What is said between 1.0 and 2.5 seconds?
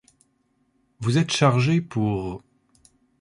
êtes chargé pour...